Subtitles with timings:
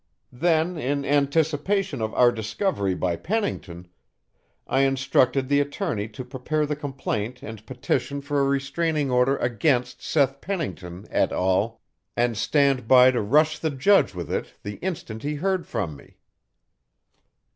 [0.33, 3.87] Then, in anticipation of our discovery by Pennington,
[4.65, 10.01] I instructed the attorney to prepare the complaint and petition for a restraining order against
[10.01, 11.81] Seth Pennington et al.
[12.17, 16.17] and stand by to rush the judge with it the instant he heard from me!